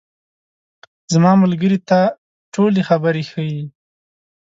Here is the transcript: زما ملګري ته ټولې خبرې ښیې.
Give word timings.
زما 1.13 1.31
ملګري 1.43 1.79
ته 1.89 1.99
ټولې 2.53 2.81
خبرې 2.89 3.23
ښیې. 3.29 3.63